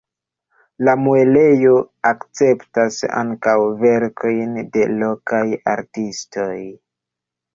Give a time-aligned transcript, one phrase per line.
[0.87, 1.73] La muelejo
[2.11, 3.53] akceptas ankaŭ
[3.83, 5.45] verkojn de lokaj
[5.77, 6.57] artistoj.